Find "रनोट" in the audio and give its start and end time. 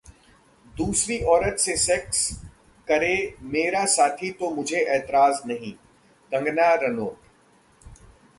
6.83-7.29